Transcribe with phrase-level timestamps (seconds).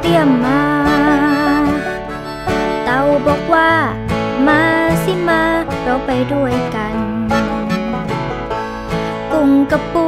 [0.00, 0.62] เตี้ยมมา
[2.84, 3.70] เต่าบอกว่า
[4.46, 4.62] มา
[5.04, 5.42] สิมา
[5.82, 6.96] เราไปด้วยกัน
[9.32, 10.06] กุ้งกับปู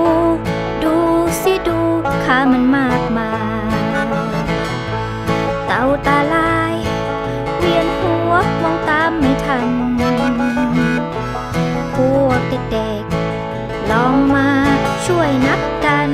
[0.83, 0.95] ดู
[1.43, 1.81] สิดู
[2.25, 3.33] ขามันมากมา
[3.73, 4.07] ย
[5.67, 6.75] เต่าตาลาย
[7.59, 9.67] เวียนหัวมองตามไม่ทัน
[11.95, 12.41] พวก
[12.73, 14.49] เด็กๆลองมา
[15.07, 16.11] ช่วยนับกัน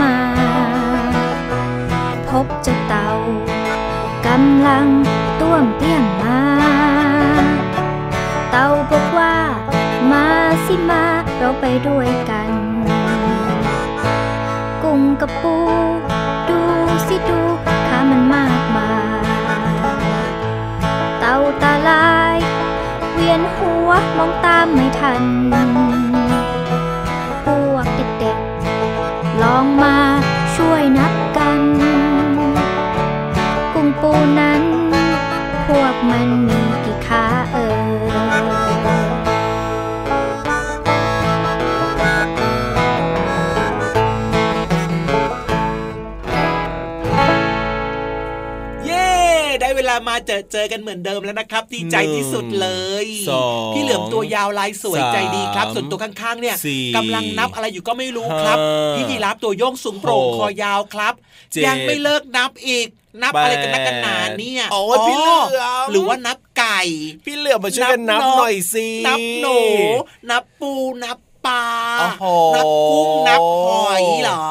[0.00, 0.16] มา
[2.28, 3.08] พบเจ้าเต่า
[4.26, 4.86] กำลัง
[5.40, 6.40] ต้วมเตี้ยมมา
[8.50, 9.36] เต่าบอกว่า
[10.10, 10.26] มา
[10.66, 11.04] สิมา
[11.36, 12.50] เราไปด้วยกัน
[14.82, 15.56] กุ้งกับปู
[16.48, 16.60] ดู
[17.06, 17.40] สิดู
[17.88, 18.92] ขามันมากมา
[19.22, 19.26] ย
[21.18, 22.38] เต่าตาลาย
[23.12, 25.22] เวียนหัวมองตามไม่ทัน
[35.66, 38.04] พวกมันมีกี่ขาเอ่ย
[48.86, 49.08] เย้
[49.60, 52.68] ได้เวลามาเจอเจอกันเหมือนเดิมแล้วนะครับดีใจที่สุดเล
[53.04, 61.14] ยสองพี่เหลือมตัวยาวลายสวยสามใจดีครับ ส่วนตัวข้างๆ เนี่ยสี่กำลังนับอะไรอยู่ก็ไม่รู้ครับห้าพี่ยีราฟตัวโยงสูงโปร่งหกคอยาวครับ
[61.52, 62.88] เจ็ดยังไม่เลิกนับอีก
[63.22, 66.80] นับแปดอะไรกันนักกันหนาเนี่ยโอ้ยพี่เหลือมหรือว่านับไก่
[67.24, 69.58] พี่เหลือมมาช่วยกันนับหน่อยสินับหนู
[70.30, 70.72] นับปู
[71.04, 71.66] นับปลา
[72.00, 72.24] โอ้โห
[72.56, 74.46] นับกุ้งนับหอยเหรอ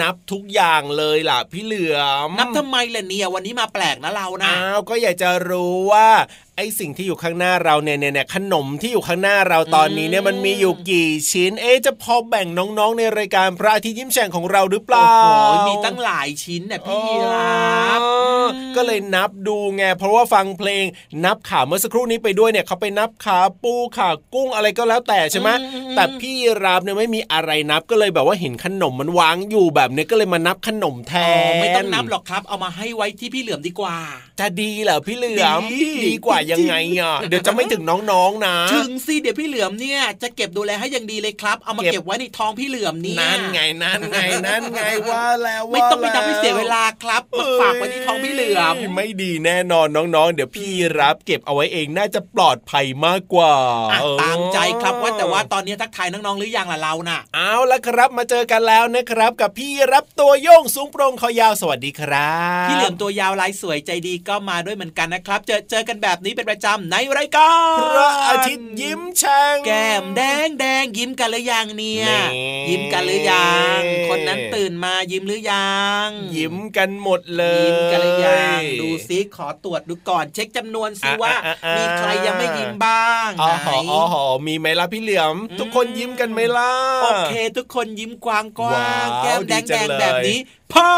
[0.00, 6.08] นับทุกอย่างเลยล่ะ พี่เหลือม นับทำไมล่ะเนี่ยวันนี้มาแปลกนะเรานะอ้าวก็อยากจะรู้ว่า
[6.56, 17.58] ไอสิ่งที่อยู่ข้างหน้าเราเนี่ยเนี่ยเนี่ยขนมที่อยู่ข้างหน้าเราตอนนี้เนี่ยมันมีอยู่กี่ชิ้น เอ๊ะจะพอแบ่งน้องๆ ในรายการพระอาทิตย์ยิ้มแฉ่งของเราหรือเปล่าโอ้โหมีตั้งหลายชิ้นเนี่ยพี่ยีรา
[17.98, 18.08] ฟอ๋
[18.42, 20.84] อก็เลยนับดูไงเพราะว่าฟังเพลง
[21.24, 25.50] นับขาเมื่อสักครู่นี้ไปด้วยเนี่ยเขาไปนับขาปูขากุ้งอะไรก็แล้วแต่ใช่ไหม
[25.96, 33.96] แต่พี่ยีราฟเนี่ยไม่มีอะไรนับก็เลยแบบว่าเห็นขนมมันวางอยู่แบบเนี้ยก็เลยมานับขนมแทอ๋อนไม่ต้องนับหรอกครับ เอามาให้ไว้ที่พี่เหลือมดีกว่า
[34.40, 53.54] จะดีเหรอพี่เหลือมดีดีกว่ายังไงอะเดี๋ยวจะไม่ถึงน้องๆนะ ถึงสิเดี๋ยวพี่เหลือมเนี่ยจะเก็บดูแลให้อย่างดีเลยครับ เอามาเก็บเก็บไว้ในท้องพี่เหลือมเนี่ยนั่นไงนั่นไงนั่นไงว่าแล้วไม่ต้องไปว่าแล้วทำให้เสียเวลาครับมาฝากไว้ที่ท้องพี่เหลือมไม่ดีแน่นอนน้องๆ เดี๋ยวพี่รับเก็บเอาไว้เองน่าจะปลอดภัยมากกว่า
[53.92, 62.34] อะเออตามใจครับว่าแต่ว่าตอนนี้ทักทายน้องๆหรือยังล่ะเราน่ะ เอาละครับมาเจอกันแล้วนะครับ กับพี่รับตัวโยงสูงโปร่งคอยาวสวัสดีครั
[62.64, 72.20] บ พี่เหลือมตัวยาวลายสวยใจดีก็มาด้วยเหมือนกันนะครับ เจอเจอกันแบบนี้เป็นประจำในรายการพระอาทิตย์ยิ้มแฉ่งแก้มแดงแดงยิ้มกันหรือยังเนี่ยนี่
[72.68, 75.74] ยิ้มกันหรือยังคนนั้นตื่นมายิ้มหรือยั
[76.06, 86.72] ง ยิ้มกันหมดเลยยิ้มกันหรือยังดูซิขอตรวจดูก่อนเช็คจำนวนซิอะว่าอะอะมีใครยังไม่ยิ้มบ้างอ๋อไหนหออ๋อหอมีไหมล่ะพี่เหลือม ทุกคนยิ้มกันไหมล่ะ
[87.02, 90.38] โอเค ทุกคนยิ้มกว้างกว้าว้างวแก้มแดงดีจัแดงงเลยแบบนี้
[90.72, 90.90] พา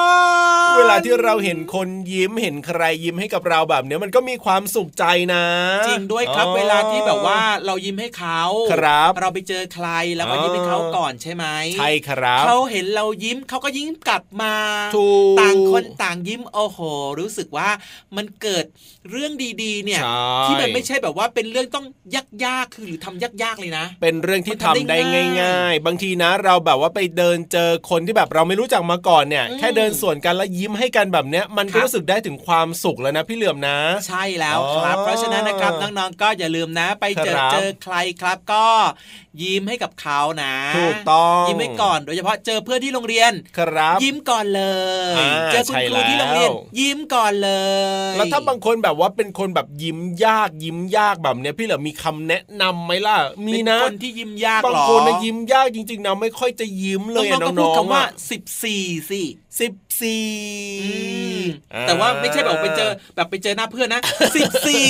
[0.79, 5.05] เวลาที่เราเห็นคนยิ้มเห็นใครยิ้มให้กับเราแบบเนี้ยมันก็มีความสุขใจ
[5.35, 5.45] นะ
[5.89, 8.41] จริงด้วยครับอ๋อเวลาที่แบบว่าเรายิ้มให้เขา
[8.73, 11.45] ครับ เราไปเจอใครแล้วก็อ๋อยิ้มให้เขาก่อนใช่ไหม
[11.79, 14.55] ใช่ครับเขาเห็นเรายิ้มเขาก็ยิ้มกลับมา
[14.97, 16.79] ถูกต่างคนต่างยิ้มโอ้โห
[17.21, 17.69] รู้สึกว่า
[18.17, 18.65] มันเกิด
[19.11, 19.33] เรื่อง
[19.63, 21.87] ดีๆ เนี่ยใช่ที่มันไม่ใช่แบบว่าเป็นเรื่องต้อง
[22.45, 33.79] ยากๆคือหรือทำยากๆเลยนะ เป็นเรื่องที่มันทำทำได้ได้ง่ายง่าย ๆ บางทีนะ เราแบบว่าไปเดินเจอคนที่แบบเราไม่รู้จักมาก่อนเนี่ยอืมแค่เดินสวนกันแล้วยิ้มให้กันแบบเนี้ยมันก็ครับรู้สึกได้ถึงความสุขแล้วนะพี่เหลือมนะ
[34.09, 38.67] ใช่แล้วครับอ๋อเพราะฉะนั้นนะครับน้องๆก็อย่าลืมนะ ไปเจอครับเจอใครครับก็
[39.43, 44.63] ยิ้มให้กับเขานะถูกต้องยิ้มให้ก่อนโดยเฉพาะเจอเพื่อนที่โรงเรียนครับ ยิ้มก่อนเล
[45.13, 47.51] ยอ่าเจอคุณใช่ครูที่โรงเรียนแล้วยิ้มก่อนเล
[48.13, 53.17] ย แล้วถ้าบางคนแบบว่าเป็นคนแบบยิ้มยากยิ้มยากแบบเนี้ยพี่เหลือมมีคำแนะนำไหมล่ะ
[53.47, 58.43] มีเป็นนะคนที่ยิ้มยากบางเหรอคนนะยิ้มยากจริงๆนะไม่ค่อยจะยิ้มเลยอะน้น้องๆก็พูดองๆคำว่าอะสิบ
[59.59, 60.25] สี่สิสิบสี่
[60.83, 60.91] อื
[61.41, 61.43] ม
[61.87, 64.01] แต่ว่าไม่ใช่แบบไปเจอแบบไปเจอหน้าเพื่อนนะ
[64.37, 64.89] สิบสี่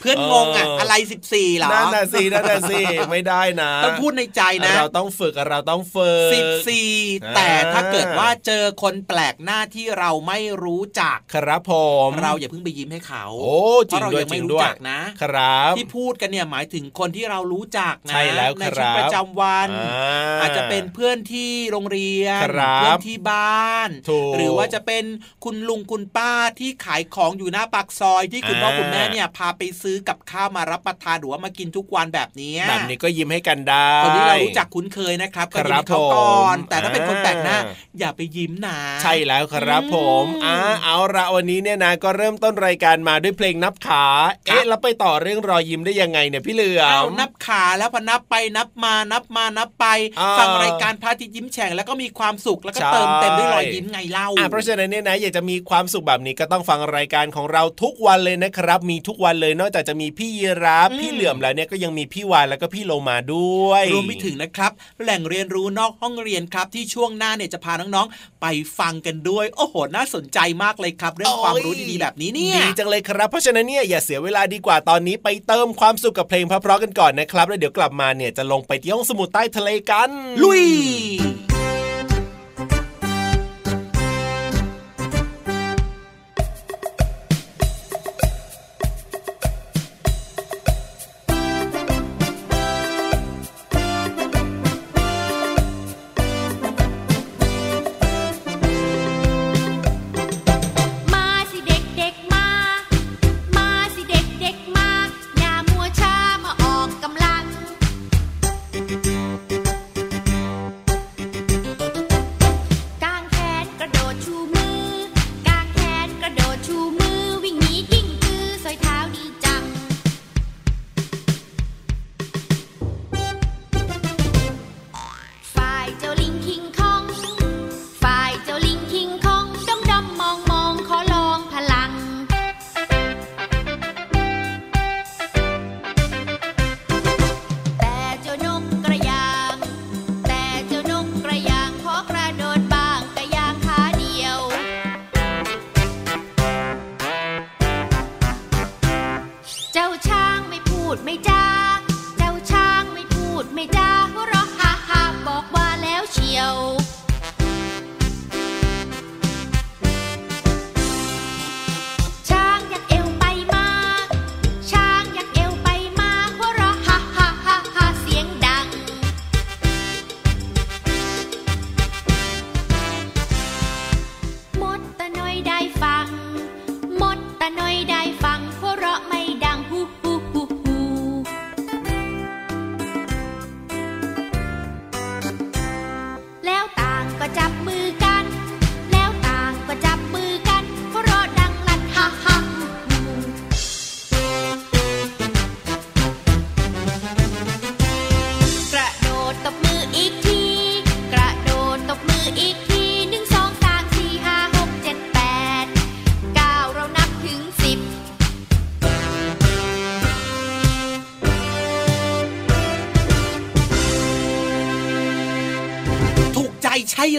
[0.00, 6.90] เพื่อนงงอะอะไรสิบสี่หรอนั่นน่ะสินั่นน่ะสิไม่ได้นะต้องพูดในใจนะ เราต้องฝึกเราต้องฝึกสิบสี่
[7.24, 11.72] อ่าแต่ถ้าเกิดว่าเจอคนแปลกหน้าที่เราไม่รู้จักครับผ
[12.06, 13.56] มเราอย่าเพิ่งไปยิ้มให้เขาโอ้
[13.90, 23.77] จริงเพราะเราด้วยยังจริไม่งรู้ด้วยจักนะครับ ที่พูดกันเนี่ยหมายถึงคนที่เรารู้จักนะใช่แล้วในครับชีวิตประจำวันอ่าอาจจะเป็นเพื่อนที่โรงเรียนครับเพื่อนที่บ้าน
[24.10, 25.04] ถูกหรือว่าจะเป็น
[25.44, 44.04] คุณลุงคุณป้าที่ขายของอยู่หน้าปากซอยที่คุณพ่ออ่าคุณแม่เนี่ยพาไปซื้อกับข้าวมารับประทานหรือว่ามากินทุกวันแบบนี้แบบนี้ก็ยิ้มให้กันได้คนที่เรารู้จักคุ้นเคยนะครับก็ยิ้มให้เขาครับผมก่อน แต่ถ้าเป็นคนแปลกหน้าอ่าอย่าไปยิ้มนะใช่แล้วครับผมอืมอ่าเอาละวันนี้เนี่ยนะก็เริ่มต้นรายการมาด้วยเพลงนับขา
[44.46, 49.86] เอ๊ะแล้วไปต่อเรื่องรอยยิ้มได้ยังไงเนี่ยพี่เหลือเอามนับขาแล้วพอนับไปนับมานับมานับไป
[50.20, 64.72] อ่าฟังรายการพระอาทิตย์ยิ้มแฉ่งแล้วก็มีความสุขแล้วก็ใช่เติมเต็มด้วยรอยยิ้มไงเล่าอะเพราะฉะนั้นเนี่ยนะอยากจะมีความสุขแบบนี้ก็ต้องฟังรายการของเราทุกวันเลยนะครับ มีทุกวันเลยนอกจากจะมีพี่ยีราฟอืมพี่เหลื่อมแล้วเนี่ยก็ยังมีพี่วานแล้วก็พี่โลมาด้วยรวมไปถึงนะครับ
[65.02, 68.46] แหล่งเรียนรู้นอกห้องเรียนครับ ที่ช่วงหน้าเนี่ยจะพาน้องๆ ไป
[68.78, 80.10] ฟังกันด้วย โอ้โหน่าสนใจมากเลยครับ เรื่องความรู้ดีๆแบบนี้เนี่ยดีจังเลยครับเพราะฉะนั้นเนี่ยอย่าเสียเวลาดีกว่าตอนนี้ไปเติมความสุขกับเพลงเพราะๆกันก่อนนะครับแล้วเดี๋ยวกลับมาเนี่ยจะลงไปที่ห้องสมุดใต้ทะเลกัน
[80.42, 81.47] ลุย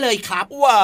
[0.09, 0.79] เลยครับว้า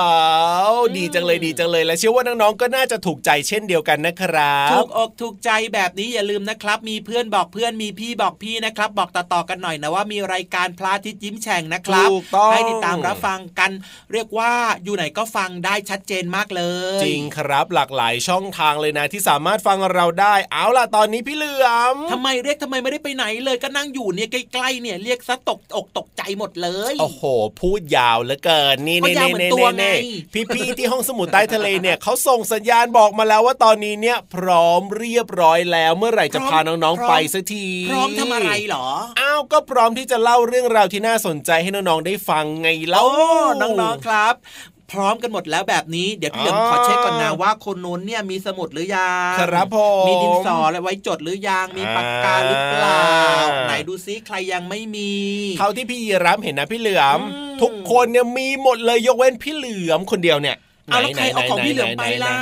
[0.97, 13.71] ดีจังเลยดีจังเลย และเชื่อว่าน้องๆก็น่าจะถูกใจเช่นเดียวกันนะครับถูกอกถูกใจแบบนี้อย่าลืมนะครับ มีเพื่อนบอกเพื่อนมีพี่บอกพี่นะครับ บอกต่อๆกันหน่อยนะว่ามีรายการพระอาทิตย์ยิ้มแฉ่งนะครับถูกต้องให้ติดตามรับฟังกัน
[14.13, 14.51] เรียกว่า
[14.83, 16.63] อยู่ไหนก็ฟังได้ชัดเจนมากเล
[16.99, 27.23] ย จริงครับหลากหลายช่องทางเลยนะที่สามารถฟังเราได้ เอาล่ะตอนนี้พี่เหลือมทำไมเรียกทำไมไม่ได้ไปไหนเลยก็นั่งอยู่เนี่ยใกล้ๆเนี่ยเรียกซะตกอกตกใจหมดเลย โอ้โห
[27.59, 30.17] พูดยาวเหลือเกินนี่ก็นี่ยาวนี่เหมือนนี่ตัวไงนี่
[30.55, 38.87] พี่ๆที่ห้องสมุดใต้ทะเลเนี่ยเขาส่งสัญญาณบอกมาแล้วว่าตอนนี้เนี่ยพร้อมเรียบร้อยแล้วเมื่อไหร่จะพาน้องๆไปสักทีพร้อมทำอะไรเหรอ
[39.19, 43.29] อ้าวก็พร้อมที่จะเล่าเรื่องราวที่น่าสนใจให้น้องๆได้ฟังไงเล่าโอ้
[43.61, 44.35] น้องๆครับ
[44.91, 55.11] พร้อมกันหมดแล้วแบบนี้เดี๋ยวพี่เหลิมอ๋อขอเช็คก่อนนะว่าคนนู้นเนี่ยมีสมุดหรือยังครับผมมีดินสออะไรไว้จดหรือยังมีปากกาหรือเปล่าอ่าไหนดูซิใครยังไม่มี
[55.59, 60.55] เท่าที่พี่ยีรับเห็นนะพี่เหลือมอืมทุกคนเนี่ยมีหมดเลยยกเว้นพี่เหลือมคนเดียวเนี่ย
[60.87, 62.35] เอาแล้วใครเอาของพี่เหลือมไปหนๆๆๆล่ะ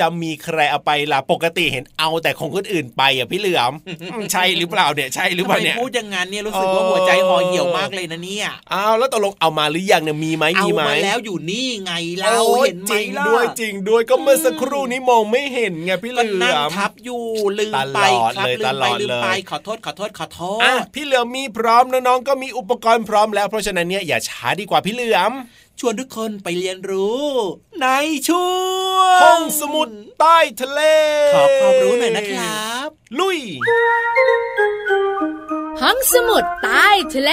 [0.00, 17.22] จะมีใครเอาไปล่ะ ปกติเห็นเอาแต่ของคนอื่นไปอะพี่เหลือมอืมใช่หรือเปล่าเนี่ย ใช่หรือทำเปไมล่าเนี่ยพูดอย่างนั้นเนี่ยรู้สึกว่าหัวใจห่อเหี่ยวมากเลยนะเนี่ยอ้าวแล้วตกลงเอามาหรือยังเนี่ยมีไหมเอามีไหมมาแล้วอยู่นี่ไงเราโอ้ยเห็นไหมจริงล่ะด้วยจริงด้วยก็เมื่อสักครู่นี้มองไม่เห็นไงพี่เหก็ลืนั่งอมทับอยู่
[17.58, 25.32] ลืมไปตลอดครับเลยลืตมลไปอดลืมไปเลยขอโทษขอโทษขอโทอะษพี่เหลือมมีพร้อมน้องๆก็มีอุปกรณ์พร้อมแล้วเพราะฉะนั้นเนี่ยอย่าช้าดีกว่าพี่เหลือม
[25.82, 27.24] ชวนทุกคนไปเรียนรู้
[27.82, 27.86] ใน
[28.28, 28.50] ช่ว
[29.14, 29.88] งห้องสมุด
[30.20, 30.80] ใต้ทะเล
[31.34, 33.38] ขอความรู้หน่อยนะครับ ลุย
[35.80, 37.32] ห้องสมุดใต้ทะเล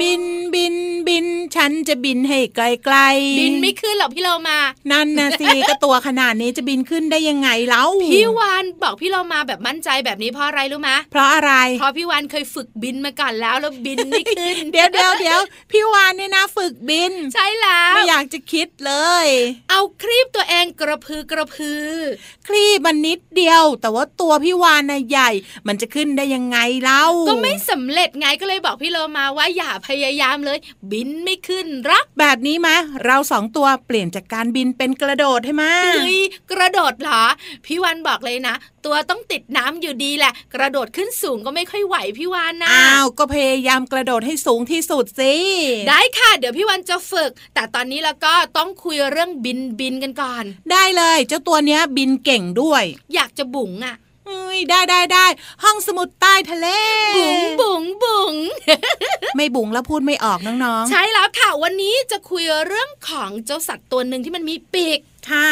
[0.00, 0.22] บิน
[0.54, 0.74] บิน
[1.08, 4.58] บิน ฉันจะบินให้ไกลไกลๆ บินไม่ขึ้นหรอกพี่เรามา
[4.92, 7.84] นั่นนะสิก็ตัวขนาดนี้จะบินขึ้นได้ยังไงเล่า
[8.14, 15.40] พี่วานบอกพี่เรามาแบบมั่นใจแบบนี้เพราะอะไรรู้ไหมเพราะอะไร เพราะพี่วานเคยฝึกบินมาก่อนแล้วแล้วบินไม่ขึ้น เดี๋ยวเดี๋ยวเดี๋ยว
[15.72, 18.92] พี่วานเนี่ยนะฝึกบิน ใช่แล้วไม่อยากจะคิดเล
[19.24, 19.26] ย
[19.70, 21.88] เอาครีบตัวเองกระพือกระพือ
[22.46, 25.30] คลีบมันนิดเดียว แต่ว่าตัวพี่วานน่ะใหญ่
[25.66, 30.58] มันจะขึ้นได้ยังไงเล่าก็ไม่สำเร็จไงก็เลยบอกพี่เรามาว่าอย่าพยายามเลย
[30.90, 32.68] บินไม่ขึ้นรัก แบบนี้ไหม
[33.04, 36.20] เราสองตัวเปลี่ยนจากการบินเป็นกระโดดให้มาเฮ้ย
[36.52, 37.22] กระโดดเหรอ
[37.64, 45.34] พี่วันบอกเลยนะ ตัวต้องติดน้ำอยู่ดีแหละ กระโดดขึ้นสูงก็ไม่ค่อยไหวพี่วานนะอ้าวก็พยายามกระโดดให้สูงที่สุดสิ
[45.88, 52.84] ได้ค่ะ เดี๋ยวพี่วันจะฝึก แต่ตอนนี้แล้วก็ต้องคุยเรื่องบินบินกันก่อน ได้เลย เจ้าตัวเนี้ยบินเก่งด้วย
[53.14, 54.03] อยากจะบุ๋งอะเอ้
[54.54, 55.26] ยได้ได้ได้
[55.64, 56.66] ห้องสมุดใต้ทะเล
[57.16, 58.34] บุ๋งบุ๋งบุ๋ง
[59.36, 65.48] ไม่บุ๋งแล้วพูดไม่ออกน้องใช่แล้วค่ะวันนี้จะคุยเรื่องของเจ้าสัตว์ตัวหนึ่งที่มันมีปีกๆค่ะ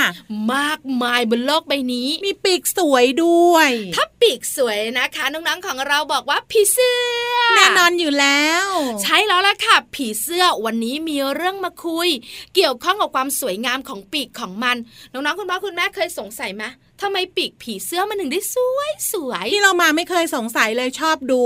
[0.54, 8.66] มากมายบนโลกใบนี้ มีปีกสวยด้วย ถ้าปีกสวยนะคะ น้องๆของเราบอกว่าผีเสื้อแน่นอนอยู่แล้ว
[9.02, 12.09] ใช่แล้วล่ะค่ะ ผีเสื้อวันนี้มีเรื่องมาคุย
[12.54, 14.76] เกี่ยวข้องกับความสวยงามของปีกของมัน
[15.12, 16.64] น้องๆคุณพ่อคุณแม่เคยสงสัยไหม
[17.02, 21.42] ทำไมปีกผีเสื้อมันถึงได้สวยสวยที่เรามาไม่เคยสงสัยเลยชอบดู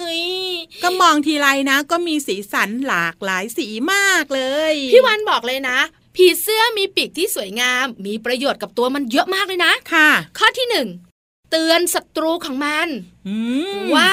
[0.00, 0.24] เฮ้ย
[0.82, 4.42] ก็มองทีไรนะ ก็มีสีสันหลากหลายสีมากเล
[4.72, 5.78] ย พี่วันบอกเลยนะ
[6.16, 10.88] ผีเสื้อมีปีกที่สวยงาม มีประโยชน์กับตัวมันเยอะมากเลยนะค่ะ ข้อที่หนึ่ง
[11.50, 12.88] เตือนศัตรูของมัน
[13.28, 13.36] อื
[13.78, 14.12] มว่า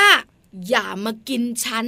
[0.69, 1.86] อย่ามากินฉัน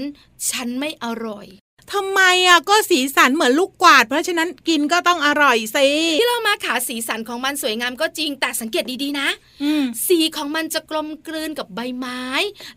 [0.50, 1.48] ฉันไม่อร่อย
[1.94, 5.88] ทำไมอะก็สีสันเหมือนลูกกวาด เพราะฉะนั้นกินก็ต้องอร่อยสิ
[6.20, 9.28] ที่เรามาขาสีสันของมันสวยงามก็จริงแต่สังเกตดีๆนะ
[9.64, 12.22] อืมสีของมันจะกลมกลืนกับใบไม้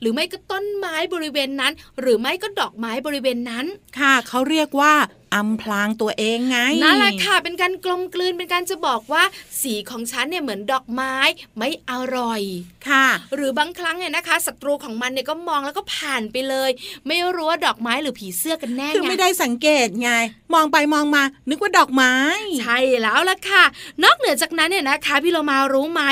[0.01, 3.65] หรือไม่ก็ต้นไม้บริเวณนั้น หรือไม่ก็ดอกไม้บริเวณนั้น
[3.99, 4.95] ค่ะเขาเรียกว่า
[5.35, 9.23] อำพลางตัวเองไงนั่นแหละค่ะเป็นการกลมกลืนเป็นการจะบอกว่า
[9.63, 11.15] สีของฉันเนี่ยเหมือนดอกไม้
[11.59, 12.43] ไม่อร่อย
[12.89, 16.71] ค่ะ หรือบางครั้งเนี่ยนะคะศัตรูของมันเนี่ยก็มองแล้วก็ผ่านไปเลย
[17.07, 20.11] ไม่รู้ว่าดอกไม้หรือผีเสื้อกันแน่คือไงไม่ได้สังเกตไง
[20.55, 22.15] มองไปมองมา นึกว่าดอกไม้
[22.61, 23.65] ใช่แล้วล่ะค่ะ
[24.05, 26.03] นอกเหนือจากนั้นเนี่ยนะคะพี่เรามารู้ไหม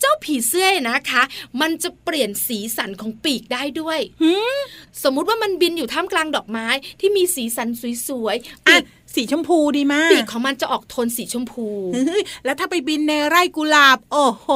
[0.00, 1.22] เจ้าผีเสื้อเนี่ยนะคะ
[1.60, 4.58] มันจะเปลี่ยนสีสันของปีกได้ด้วยหืม
[5.04, 6.66] สมมุติว่ามันบินอยู่ท่ามกลางดอกไม้
[7.00, 7.68] ที่มีสีสัน
[8.08, 8.82] สวยๆปีอะก
[9.14, 14.48] สีชมพูดีมากปีกของมันจะออกโทนสีชมพูเฮ้ยแล้วถ้าไปบินในไร่กุหลาบ โอ้โห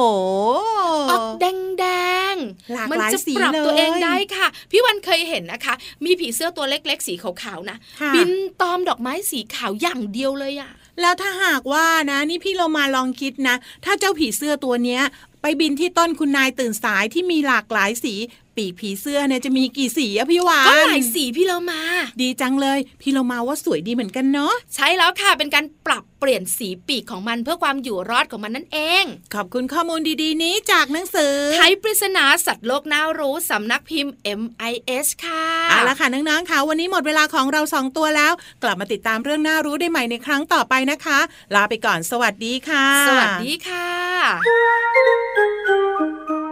[1.11, 1.85] ออกแดงแด
[2.33, 5.73] งๆหลากมัหลายจะสีปรับเลยตัวเองได้ค่ะ พี่วันเคยเห็นนะคะ
[6.05, 10.71] มีผีเสื้อตัวเล็ก ๆ สีขาวๆนะค่ะบินตอมดอกไม้สีขาวอย่างเดียวเลยอะ
[11.01, 15.01] แล้วถ้าหากว่านะนี่พี่เรามาลองคิดนะ ถ้าเจ้าผีเสื้อตัวเนี้ย
[15.41, 18.13] ไปบินที่ต้นคุณนายตื่นสายที่มีหลากหลายสี
[18.57, 21.81] ปีกผีเสื้อเนี่ยจะมีกี่สีอะพี่วานก็หลายสีพี่เรามา
[22.21, 38.33] ดีจังเลย พี่เรามาว่าสวยดีเหมือนกันเนาะใช่แล้วค่ะเป็นการปรับเปลี่ยนสีปีกของมันเพื่อความอยู่รอดของมันนั่นเอง ขอบคุณข้อมูลดีๆ นี้จากหนังสือไขปริศนาสัตว์โลกน่ารู้สำนักพิมพ์ MIS ค่ะเอาละค่ะน้องๆค่ะวันนี้หมดเวลาของเราสองตัวแล้ว
[38.63, 41.19] กลับมาติดตามเรื่องน่ารู้ได้ใหม่ในครั้งต่อไปนะคะ
[41.55, 43.87] ลาไปก่อนสวัสดีค่ะ สวัสดีค่ะ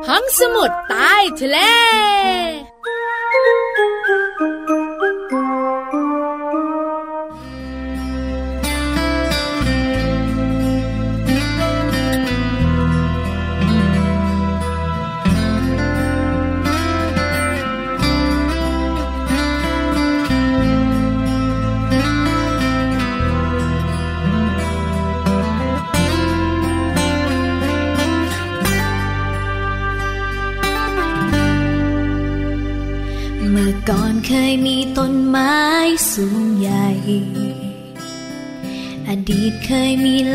[0.08, 1.58] ห้องสมุดใต้ทะเล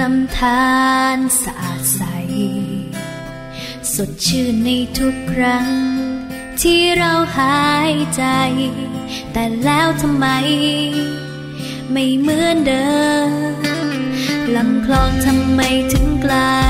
[0.01, 0.71] ลำธา
[1.17, 2.03] รสะอาดใส
[3.95, 5.69] สดชื่นในทุกครั้ง
[6.61, 8.25] ที่เราหายใจ
[9.33, 10.27] แต่แล้วทำไม
[11.93, 12.91] ไม่เหมือนเดิ
[13.29, 13.31] ม
[14.57, 15.61] ลำคลองทำไม
[15.93, 16.70] ถึงกลาย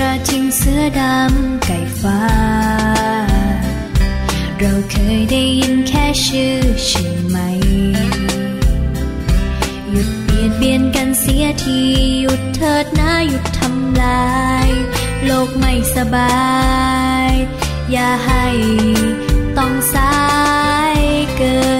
[0.00, 2.20] ระทิงเสือดำไก่ฟ้า
[4.58, 7.36] เราเคยได้ยินแค่ชื่อใช่ไหม
[9.90, 11.80] หยุดเบียดเบียนกันเสียที
[12.22, 14.30] หยุดเถิดนะหยุดทำลา
[14.66, 14.68] ย
[15.24, 16.40] โลกไม่สบา
[17.28, 17.32] ย
[17.92, 18.46] อย่าให้
[19.58, 20.14] ต้องสา
[20.96, 20.98] ย
[21.36, 21.79] เกิน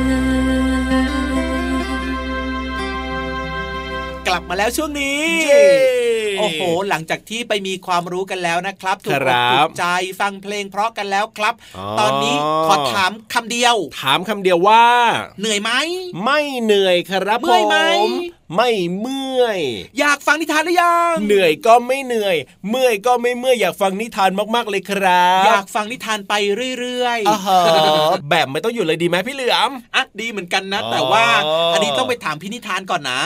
[4.33, 5.65] ลับมาแล้วช่วงนี้เย้
[6.39, 9.85] โอ้โห หลังจากที่ไปมีความรู้กันแล้วนะครับ ถูกครัอกถูบกใจ
[10.19, 12.35] ฟังเพลงเพราะกันแล้วครับอ๋อตอนนี้
[12.67, 14.85] ขอถามคำเดียว ถามคำเดียวว่า
[15.39, 15.71] เหนื่อยไหม
[16.23, 17.77] ไม่เหนื่อยครับเมื่อยไหม
[18.40, 19.59] ผ ไม่เมื่อย
[19.99, 22.35] อยากฟังนิทานหรือยัง เหนื่อยก็ไม่เหนื่อย
[22.69, 26.33] เมื่อยก็ไม่เมื่อยอยากฟังนิทานมากๆเลยครับ อยากฟังนิทานไป
[26.79, 27.61] เรื่อยอ่าฮะ
[28.29, 31.25] แบบไม่ต้องหยุดเลยดีไหมพี่เหลือมๆอะดีเหมือนกันนะอ๋อแต่ว่า
[31.73, 33.19] อันนี้ต้องไปถามพี่นิทานก่อนนะ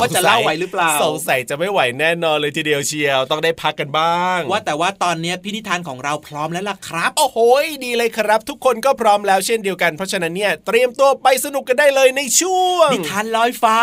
[0.00, 7.38] ว่าจะเล่าไหวหรือเปล่าสงสัยจะไม่ไหวแน่นอนเลยทีเดียวเชียวต้องได้พักกันบ้าง ว่าแต่ว่าตอนเนี้ยพี่นิทานของเราพร้อมแล้วล่ะครับ โอ้โห
[7.84, 13.78] ดีเลยครับ ทุกคนก็พร้อมแล้วเช่นเดียวกันเพราะฉะนั้นเนี่ยเตรียมตัวไปสนุกกันได้เลยในช่วงนิทานลอยฟ้า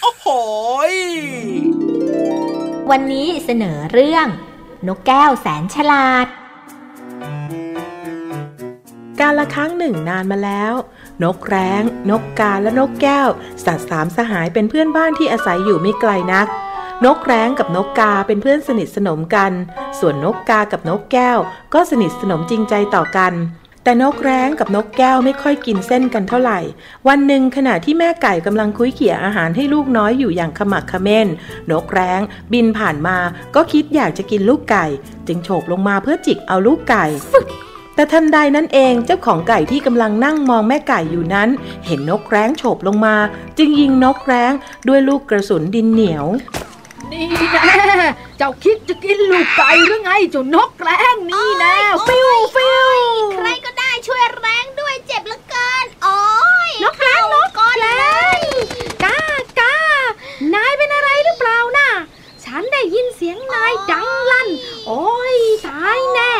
[0.00, 0.26] โอ้โห
[0.90, 0.92] ย
[2.90, 4.26] วันนี้เสนอเรื่อง
[4.88, 6.26] นกแก้วแสนฉลาด
[9.20, 10.74] การละครั้งหนึ่งนานมาแล้ว
[11.22, 13.28] นกแร้ง นกกาและนกแก้ว
[13.64, 16.46] สัตว์สามสหายเป็นเพื่อนบ้านที่อาศัยอยู่ไม่ไกลนัก
[17.04, 19.52] นกแร้งกับนกกาเป็นเพื่อนสนิทสนมกัน
[19.98, 21.38] ส่วนนกกากับนกแก้ว
[21.74, 23.32] ก็สนิทสนมจริงใจต่อกัน
[23.84, 26.60] แต่นกแร้งกับนกแก้วไม่ค่อยกินเส้นกันเท่าไหร่
[27.08, 31.28] วันหนึ่งขณะที่แม่ไก่กำลังคุยเขี่ยอาหารให้ลูกน้อยอยู่อย่างขมักเขม้น
[31.70, 32.20] นกแร้ง
[32.52, 33.18] บินผ่านมา
[33.54, 34.86] ก็คิดอยากจะกินลูกไก่
[35.26, 37.06] จึงโฉบลงมาเพื่อจิกเอาลูกไก่
[37.94, 41.48] แต่ทันใดนั้นเองเจ้าของไก่ที่กำลังนั่งมองแม่ไก่อยู่นั้น
[41.86, 43.16] เห็นนกแร้งโฉบลงมา
[43.58, 44.52] จึงยิงนกแร้ง
[44.88, 46.26] ด้วยลูกกระสุนดินเหนียว
[47.12, 47.66] นี่แน่
[48.38, 52.90] เจ้าคิดจะกินลูกไก่หรือไงเจ้านกแร้งนี่แน่ฟิวฟิว
[53.34, 56.18] ใครก็ได้ช่วยแรงด้วยเจ็บเหลือเกิน โอ้
[56.68, 58.40] ยนกแร้งนกก้อนแร้ง
[59.04, 59.18] กา
[59.60, 59.76] กา
[60.54, 61.88] นายเป็นอะไรหรือเปล่าน่ะ
[62.44, 64.48] ฉันได้ยินเสียงนายดังลั่น
[64.86, 65.36] โอ้ย
[65.66, 66.32] ตายแน่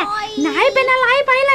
[0.45, 1.54] นายเป็นอะไรไปล่ะ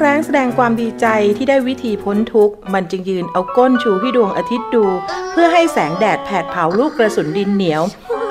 [0.00, 1.06] แร้งแสดงความดีใจ
[1.36, 4.84] ที่ได้วิธีพ้นทุกข์ มันจึงยืนเอาก้นชูให้ดวงอาทิตย์ดู
[5.32, 7.82] เพื่อให้แสงแดดแผดเผาลูกกระสุนดินเหนียว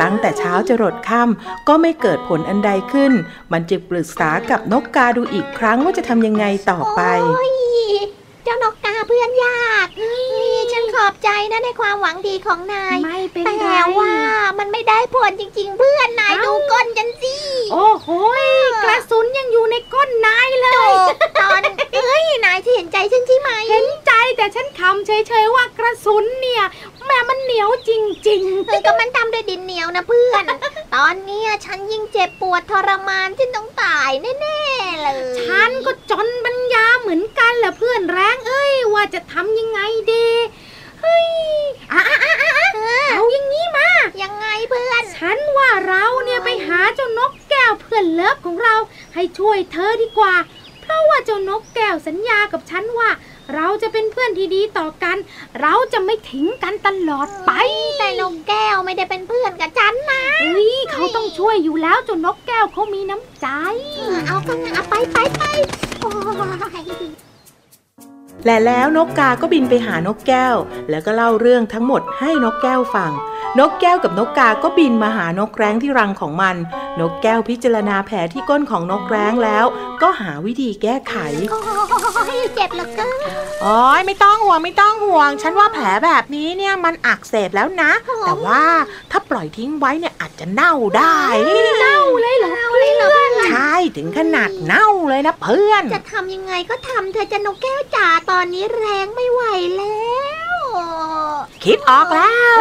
[0.02, 3.14] ตั้งแต่เช้าจะรดค่ำก็ไม่เกิดผลอันใดขึ้น
[3.52, 7.02] มันจึงปรึกษากับนกกาดูอีกครั้งว่าจะทำยังไงต่อไป
[8.44, 10.37] เจ้านกกาเพื่อนยากนี่
[10.98, 14.14] ขอบใจนะในความหวังดีของนาย ไม่เป็นแต่ไรว่า
[14.60, 17.36] มันไม่ได้ผลจริง ๆ เพื่อนนายดูก้นฉันสิ
[17.74, 18.10] โอ้โห
[18.44, 18.46] ย
[18.84, 21.62] กระสุนยังอยู่ในก้นนายเลยโอ้ตอน
[21.94, 26.64] เอ้ยนายที่เห็นใจฉันใช่ไหมเห็นใจแต่ฉันคำเฉยๆว่ากระสุนเนี่ย
[27.06, 30.44] แม่มันเหนียวจริงเออก็มันทำด้วยดินเหนียวนะเพื่อน
[30.96, 39.80] ตอนเนี้ยฉันยิ่งเจ็บปวดทรมานฉันต้องตายแน่ๆเลยๆฉันก็จนปัญญาเหมือนกันแหละเพื่อนแรงเอ้ยว่าจะทำยังไง
[40.14, 40.28] ดี
[41.02, 41.28] เฮ้ย
[41.92, 42.70] อะอะอะอะอะ
[43.14, 43.90] เอาอย่างนี้มา
[44.22, 48.76] ยังไงเพื่อน ฉันว่าเราเนี่ยไปหาเจ้านกแก้วเพื่อนเลิฟของเรา
[49.14, 50.36] ให้ช่วยเธอดีกว่า
[50.82, 53.10] เพราะว่าเจ้านกแก้วสัญญากับฉันว่า
[53.56, 55.18] เราจะเป็นเพื่อนที่ดีต่อกัน
[55.62, 57.52] เราจะไม่ทิ้งกันตลอดไป
[57.98, 63.48] แต่นกแก้วไม่ได้เป็นเพื่อนกับฉันนะเฮ้ยเขาต้องช่วยอยู่แล้วเจ้านกแก้วเขามีน้ำใจ
[64.28, 65.44] เอาก็เอาไปไปไป
[66.00, 66.10] โอ้
[67.26, 67.27] ย
[68.46, 70.56] และแล้วนกกาก็บินไปหานกแก้ว
[70.90, 73.12] แล้วก็เล่าเรื่องทั้งหมดให้นกแก้วฟัง
[73.60, 76.56] นกแก้วกับนกกาก็บินมาหานกแร้งที่รังของมัน
[77.00, 79.66] นกแก้วพิจารณาแผลที่ก้นของนกแร้งแล้ว
[80.02, 81.16] ก็หาวิธีแก้ไข
[81.52, 83.10] โอ้ยเจ็บเหลือเกิน
[83.64, 87.92] อ๋อไม่ต้องห่วงไม่ต้องห่วง ฉันว่าแผลแบบนี้เนี่ยมันอักเสบแล้วนะ
[88.26, 88.64] แต่ว่า
[89.12, 91.18] ถ้าปล่อยทิ้งไว้เนี่ยอาจจะเน่าได้
[91.82, 99.42] เน่าเลยเหรอเอาเลยเหรอเพื่อนใช่ถึงขนาดเน่าเลยนะเพื่อน จะทำยังไงก็ทำเธอจะนกแก้วจ๋าตอนนี้แรงไม่ไหว
[99.78, 99.98] แล้
[100.46, 100.47] ว
[101.64, 102.58] คิดออกแล้ว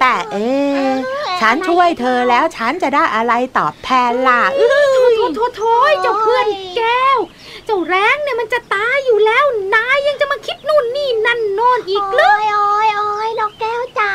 [0.00, 0.92] แต่เอ๊ะ
[1.40, 5.62] ฉันช่วยเธอแล้วฉันจะได้อะไรตอบแทนล่ะโถโถโถโถ
[6.02, 7.18] เจ้าเพื่อนแก้ว
[7.66, 14.12] เจ้าแร้งเนี่ยมันจะตายอยู่แล้ว นายยังจะมาคิดนู่นนี่นั่นโน่นอีกเหรอโอ้ยโอ้ยโอ้ยนกแก้วจ๋า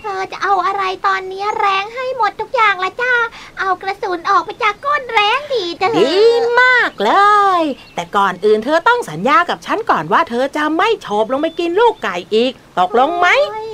[0.00, 3.14] เธอจะเอาอะไรตอนนี้แรงให้หมดทุกอย่างละจ้า
[3.58, 6.20] เอากระสุนออกไปจากก้นแรงดีเถอะดี
[6.60, 7.12] มากเล
[7.60, 7.62] ย
[7.94, 13.68] แต่ก่อนอื่นเธอต้องสัญญากับฉันก่อนว่าเธอจะไม่โฉบลงไปกินลูกไก่อีก ตกลงไหมโอ้ย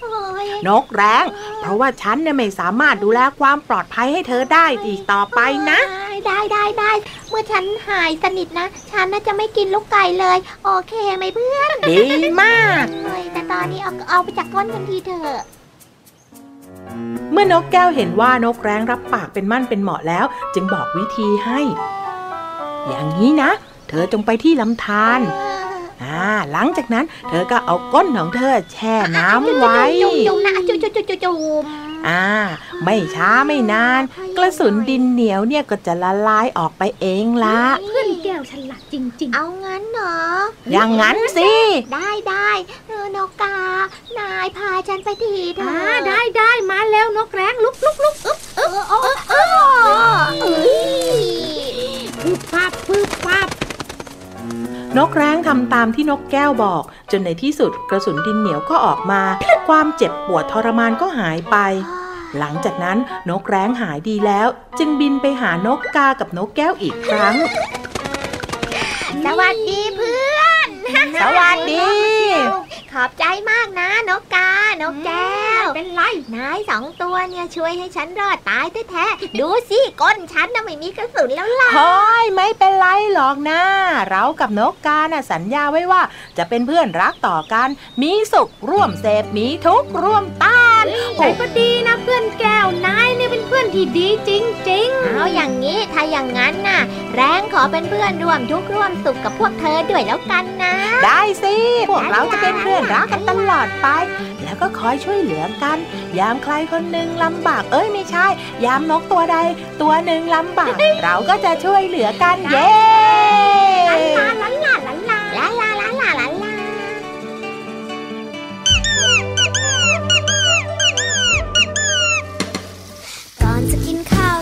[0.00, 1.24] โอ้ยนกแรง
[1.60, 5.80] เพราะว่าฉันเนี่ยไม่สามารถดูแลความปลอดภัยให้เธอได้อีกต่อไปนะ
[6.26, 6.92] ได้ได้ได้
[7.28, 12.00] เมื่อฉันหายสนิทนะ ฉันน่าจะไม่กินลูกไก่เลย โอเคไหมเพื่อนดี
[12.42, 15.40] มากเฮ้ยแต่ตอนนี้เอาเอาไปจากก้นทันทีเถอะ
[17.32, 21.60] เมื่อนกแก้วเห็นว่านกแร้งรับปากเป็นมั่นเป็นเหมาะแล้ว จึงบอกวิธีให้
[22.86, 23.50] อย่างนี้นะ
[23.88, 25.20] เธอจงไปที่ลำธาร
[26.02, 32.24] อ่าหลังจากนั้น เธอก็เอาก้นของเธอแช่น้ำไว้จุ่มจุ่มนะจุ่มจุ่มจุ่มจุ่มจุ่ม อ่า
[32.84, 34.02] ไม่ช้าไม่นาน
[34.36, 40.18] กระสุนดินเหนียวเนี่ยก็จะละลายออกไปเองละเพื่อนแก้วฉลาดจริงเอางั้นเหรอ
[40.72, 41.52] อย่างนั้นสิ
[41.94, 42.50] ได้ได้
[42.88, 43.56] เออนกกา
[44.18, 50.56] นายพาฉันไปทีเถๆอะอ่าได้ได้มาแล้วนกแร้งลุกลุกลุกอึ๊บเออเออเออเอ้
[51.22, 51.26] ย
[52.16, 53.48] ปึ๊บปับปึ๊บปับ
[54.96, 59.22] นกแร้งทำตามที่นกแก้วบอก จนในที่สุดกระสุนดินเหนียวก็ออกมา
[59.68, 61.56] ความเจ็บปวดทรมานก็หายไป
[62.38, 62.98] หลังจากนั้น
[63.30, 64.48] นกแร้งหายดีแล้ว
[64.78, 67.36] จึงบินไปหานกกากับนกแก้วอีกครั้ง
[69.24, 70.66] สวัสดีเพื่อน
[71.22, 71.88] สวัสดี
[72.66, 72.67] ข
[73.02, 74.50] อบใจมากนะนกกา
[74.82, 76.02] นกแก้ว เป็นไร
[76.36, 83.60] นายสองตัวเนี่ยช่วยให้ฉันรอดตายแท้ๆ ดูสิก้นฉันน่ะไม่มีกระสุนแล้วล่ะเฮ้ยไม่เป็นไรหรอกนะ
[84.10, 86.02] เรากับนกกาน่ะสัญญาไว้ว่า
[86.38, 87.68] จะเป็นเพื่อนรักต่อกัน
[88.02, 90.67] มีสุขร่วมเสพมีทุกข์ร่วมต้าน
[91.18, 94.38] ใจก็ดีนะเพื่อนแก้วนายเนี่ยเป็นเพื่อนที่ดีจริ
[94.86, 96.80] งเอาอย่างนี้ถ้าอย่างนั้นน่ะ
[97.14, 101.54] แรงขอเป็นเพื่อนร่วมทุกข์ร่วมสุขกับพวกเธอด้วยแล้วกันนะ ได้สิ
[101.90, 103.86] พวกเราจะเป็นเพื่อนรักกันตลอดไป
[104.44, 105.78] แล้วก็คอยช่วยเหลือกัน
[106.18, 108.26] ยามใครคนหนึ่งลำบากเอ้ยไม่ใช่
[108.64, 109.36] ยามนกตัวใด
[109.82, 112.70] ตัวหนึ่งลำบาก เราก็จะช่วยเหลือกันเย้
[113.88, 114.74] ลาลาลาลาลาลา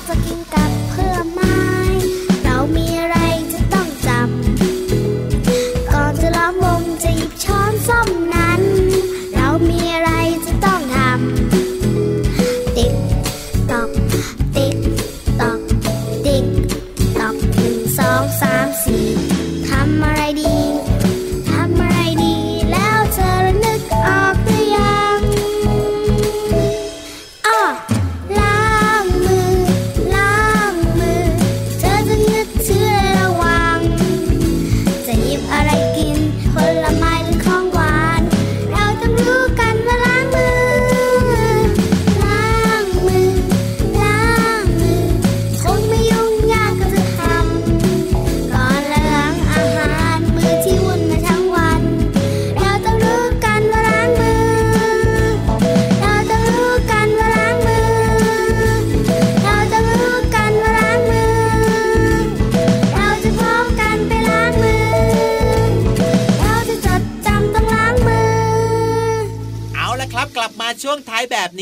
[0.08, 1.55] จะกินกับเพื่อมา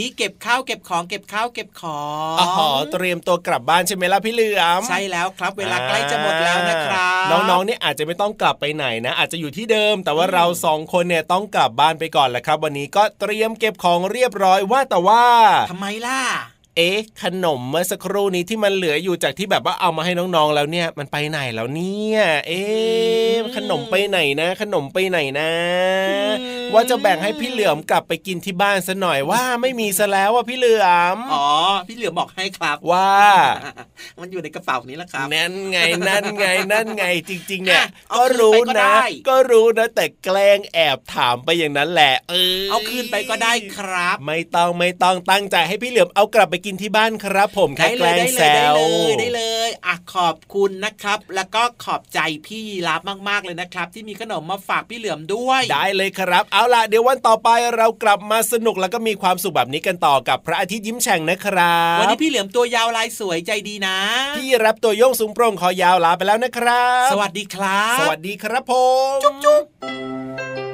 [0.05, 15.25] นี้เก็บข้าวเก็บของเก็บข้าวเก็บของอ๋อเตรียมตัวกลับบ้านใช่ไหมล่ะพี่เหลือมใช่แล้วครับ เวลาใกล้จะหมดแล้วนะครับน้องๆเนี่ยอาจจะไม่ต้องกลับไปไหนนะ อาจจะอยู่ที่เดิม แต่ว่าเราสองคนเนี่ยต้องกลับบ้านไปก่อนแหละครับ วันนี้ก็เตรียมเก็บของเรียบร้อยว่าแต่ว่า
[15.71, 16.21] ทำไมล่ะ
[16.77, 25.51] เอ๊ะขนมเมื่อสักครู่นี้ที่มันเหลืออยู่จากที่แบบว่าเอามาให้น้องๆแล้วเนี่ยมันไปไหนแล้วเนี่ยเอ๊ะขนมไปไหนนะ ขนมไปไหนนะ
[26.75, 31.49] ว่าจะแบ่งให้พี่เหลือมกลับไปกินที่บ้านซะหน่อยว่าไม่มีซะแล้วว่าพี่เหลือมอ๋อ
[31.89, 33.13] พี่เหลือมบอกให้ครับว่า
[34.21, 63.97] มันอยู่ในกระเป๋านี้แล้วครับนั่นไงนั่นไงนั่นไงจริง ๆ เนี่ยอะเอาก็รู้คืนไปก็นะได้ก็รู้นะแต่แกล้งแอบถามไปอย่างนั้นแหละ เออเอาคืนไปก็ได้ครับ ไม่ต้องไม่ต้องตั้งใจให้พี่เหลือมเอากลับไปกินที่บ้านครับ ผมแค่ได้แกเลยล้งได้แซเลยได้วเลยได้เลยอะขอบคุณนะครับ แล้วก็ขอบใจพี่ยีรับมากๆเลยนะครับ ที่มีขนมมาฝากพี่เหลือมด้วย ได้เลยครับ เอาล่ะเดี๋ยววันต่อไปเรากลับมาสนุกแล้วก็มีความสุขแบบนี้กันต่อกับพระอาทิตย์ยิ้มแฉ่งนะครับ วันนี้พี่เหลือมตัวยาวลายสวยใจดีนะ
[64.37, 68.73] พี่รับตัวโยงสูงโปร่งคอยาวลาไปแล้วนะครับ สวัสดีครับ สวัสดีครับผ
[69.17, 70.74] ม จุ๊บจุ๊บ